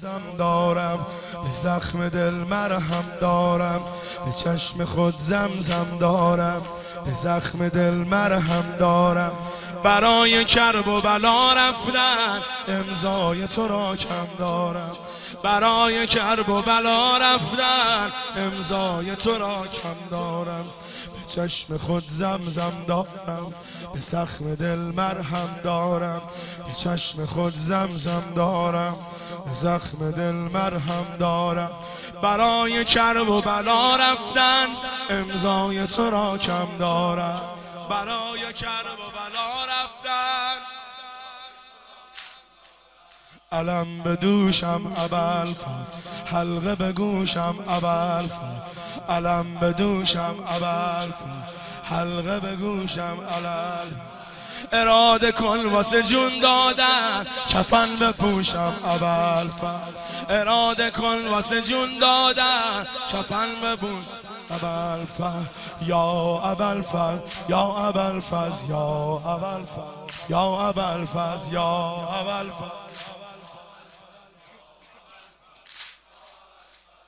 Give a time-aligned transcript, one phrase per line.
[0.00, 3.80] زم دارم به زخم دل مرهم دارم
[4.24, 6.62] به چشم خود زمزم دارم
[7.04, 9.32] به زخم دل مرهم دارم.
[9.84, 12.38] برای کرب و بلا رفتن
[12.68, 14.92] امضای تو را کم دارم.
[15.42, 20.64] برای کرب و بلا رفتن امضای تو را کم دارم.
[21.14, 23.54] به چشم خود زمزم دارم
[23.94, 26.22] به زخم دل مرهم دارم.
[26.66, 28.92] به چشم خود زمزم دارم.
[28.92, 29.17] به
[29.52, 31.70] زخم دل مرهم دارم.
[32.22, 34.66] برای کرب و بلا رفتن
[35.10, 37.40] امضای تو را کم دارم.
[37.90, 40.78] برای کرب و بلا رفتن.
[43.52, 45.54] علم به دوشم ابل
[46.26, 48.28] حلقه به گوشم ابل
[49.08, 51.12] علم به دوشم ابل
[51.84, 53.88] حلقه به گوشم علل
[54.72, 57.26] اراده کن واسه جون دادن.
[57.48, 59.50] کفن بپوشم اول
[60.28, 62.86] اراده کن واسه جون دادن.
[63.12, 64.18] کفن بپوشم
[64.50, 65.06] ابل
[65.86, 66.82] یا ابل
[67.48, 68.22] یا ابل
[68.68, 69.64] یا ابل
[70.28, 71.06] یا ابل
[71.50, 71.70] یا
[72.20, 72.50] ابل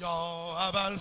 [0.00, 0.98] یا ابل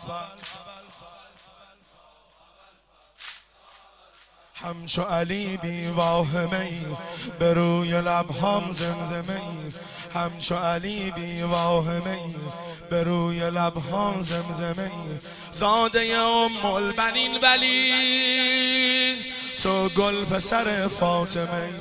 [4.64, 6.86] همچو علی بی واهمه ای
[7.40, 9.72] به روی لبهام زمزمه ای.
[10.14, 12.36] همچو علی بی واهمه ای
[12.90, 15.18] به روی لبهام زمزمه ای.
[15.52, 17.92] زاده ام البنین ولی
[19.64, 21.74] تو گل پسر فاطمه ای.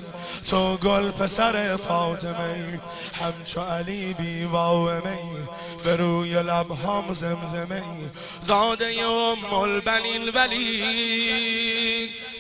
[0.51, 2.79] تو گل پسر فاطمه ای.
[3.25, 5.41] همچو علی بی واهمه ای
[5.85, 8.09] به روی لبهام زمزمه ای.
[8.43, 10.83] زاده ام البنین ولی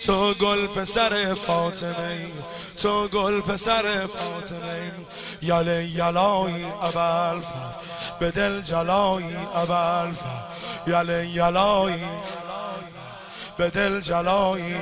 [0.06, 2.26] تو گل پسر فاطمه
[2.82, 4.92] تو گل پسر فاطمه
[5.42, 7.40] یل یلایی ابل
[8.20, 10.12] به دل جلایی ابل
[10.86, 12.04] یل یلایی
[13.56, 14.76] به دل جلایی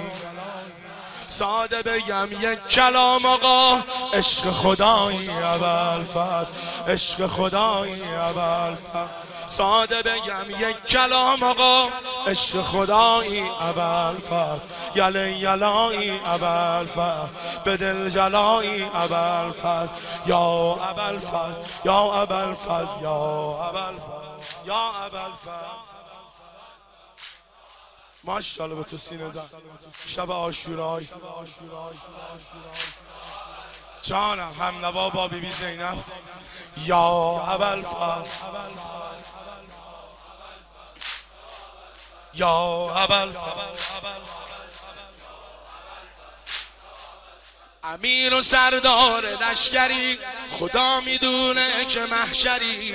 [1.29, 3.79] ساده بگم یک کلام آقا.
[4.15, 6.05] عشق خدایی اول
[6.89, 8.77] عشق خدایی اول
[9.47, 11.89] ساده بگم یک کلام آقا.
[12.27, 14.61] عشق خدایی اول فاز
[14.95, 17.29] یل یلایی اول فاز
[17.65, 19.89] به دل جلایی اول فاز
[20.27, 25.98] یا اول فاز یا اول فاز یا اول فاز یا اول فاز
[28.25, 29.49] ماشاءالله به تو سینه زن
[30.07, 31.09] شب آشورای.
[34.01, 35.99] جانم هم نوا با بی بی زینب.
[36.77, 37.09] یا
[37.47, 38.27] اول فاز
[42.35, 43.33] یا ابل
[47.95, 50.19] امیر و سردار لشکری
[50.51, 52.95] خدا می‌دونه که محشری.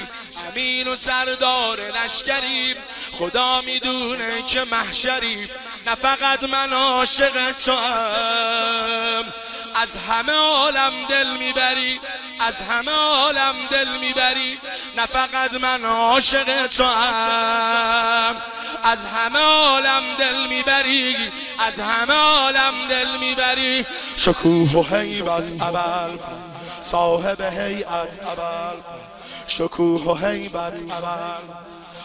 [0.49, 2.75] امیر و سردار لشکری
[3.11, 5.49] خدا می‌دونه که محشری.
[5.85, 7.71] نه فقط من عاشق تو
[9.75, 11.99] از همه عالم دل می‌بری
[12.39, 14.59] از همه عالم دل می‌بری.
[14.97, 16.83] نه فقط من عاشق تو
[18.83, 21.15] از همه عالم دل می‌بری
[21.59, 23.85] از همه عالم دل می‌بری.
[24.17, 26.17] شکوه و حیبت ابل
[26.81, 28.77] صاحب هیئت ابل
[29.47, 31.43] شکوه و حیبت ابل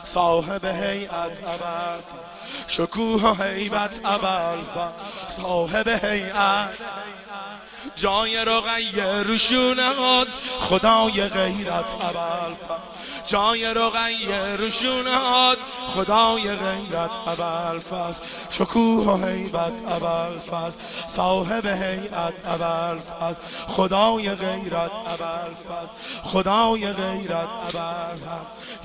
[0.03, 2.01] صاحب هیئت ابل
[2.67, 4.59] شکوه و حیبت ابل
[5.29, 6.69] صاحب هیئت
[7.95, 10.29] جای رقیه روشونهات
[10.61, 12.55] خدای غیرت ابل
[13.25, 15.59] جای رقیه روشونهات
[15.95, 23.37] خدای غیرت ابل فز شکوه و حیبت ابل فز صاحب هیئت ابل فز
[23.69, 25.89] خدای غیرت ابل فز
[26.23, 28.19] خدای غیرت ابل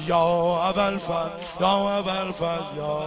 [0.08, 3.04] یا ابل فز یا ابل فز یا